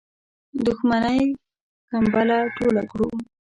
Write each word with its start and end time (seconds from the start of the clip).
دښمنی 0.65 1.21
کمبله 1.89 2.37
ټوله 2.57 2.81
کړو. 2.91 3.07